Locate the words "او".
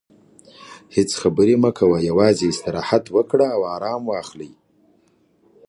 3.55-3.61